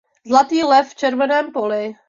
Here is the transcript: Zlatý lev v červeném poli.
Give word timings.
Zlatý 0.27 0.63
lev 0.63 0.89
v 0.89 0.95
červeném 0.95 1.51
poli. 1.51 1.95